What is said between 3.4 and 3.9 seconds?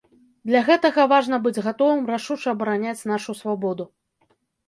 свабоду.